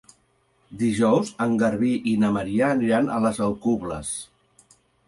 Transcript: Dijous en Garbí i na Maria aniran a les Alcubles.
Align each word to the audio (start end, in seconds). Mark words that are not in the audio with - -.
Dijous 0.79 1.29
en 1.45 1.53
Garbí 1.65 1.91
i 2.15 2.17
na 2.25 2.33
Maria 2.41 2.73
aniran 2.79 3.13
a 3.19 3.25
les 3.29 3.45
Alcubles. 3.51 4.15